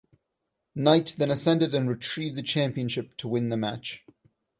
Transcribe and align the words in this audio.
Knight 0.73 1.13
then 1.19 1.29
ascended 1.29 1.75
and 1.75 1.87
retrieved 1.87 2.35
the 2.35 2.41
championship 2.41 3.15
to 3.17 3.27
win 3.27 3.49
the 3.49 3.55
match. 3.55 4.03